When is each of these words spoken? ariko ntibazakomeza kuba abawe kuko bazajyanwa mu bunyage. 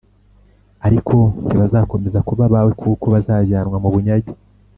ariko 0.87 1.15
ntibazakomeza 1.45 2.19
kuba 2.27 2.43
abawe 2.47 2.71
kuko 2.81 3.05
bazajyanwa 3.13 3.77
mu 3.83 3.89
bunyage. 3.93 4.31